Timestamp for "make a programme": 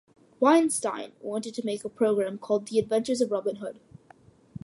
1.63-2.39